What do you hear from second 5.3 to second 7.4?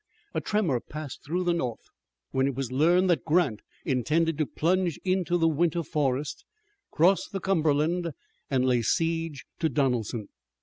the winter forest, cross the